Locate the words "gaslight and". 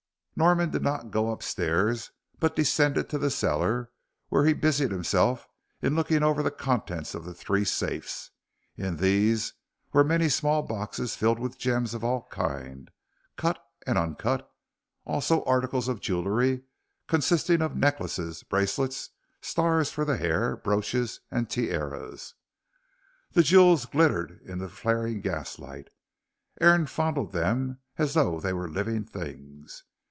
25.21-26.67